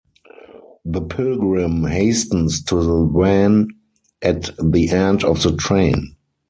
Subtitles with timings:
[0.83, 3.67] The pilgrim hastens to the van
[4.23, 6.15] at the end of the train.